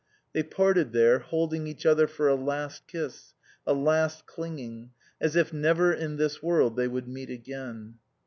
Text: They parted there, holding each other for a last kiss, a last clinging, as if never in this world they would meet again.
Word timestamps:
They 0.33 0.41
parted 0.41 0.93
there, 0.93 1.19
holding 1.19 1.67
each 1.67 1.85
other 1.85 2.07
for 2.07 2.27
a 2.27 2.33
last 2.33 2.87
kiss, 2.87 3.35
a 3.67 3.73
last 3.75 4.25
clinging, 4.25 4.89
as 5.21 5.35
if 5.35 5.53
never 5.53 5.93
in 5.93 6.15
this 6.17 6.41
world 6.41 6.75
they 6.75 6.87
would 6.87 7.07
meet 7.07 7.29
again. 7.29 7.99